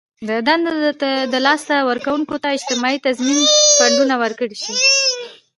[0.29, 0.71] د دندو
[1.33, 3.39] له لاسه ورکوونکو ته اجتماعي تضمین
[3.77, 4.75] فنډونه ورکړل شي.